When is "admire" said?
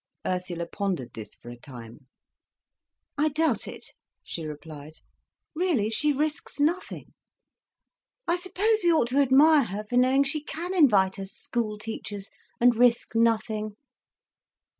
9.21-9.65